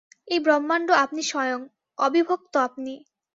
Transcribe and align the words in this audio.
এই 0.27 0.39
ব্রহ্মাণ্ড 0.39 0.87
আপনি 1.03 1.21
স্বয়ং, 1.23 1.59
অবিভক্ত 1.97 2.53
আপনি। 2.67 2.93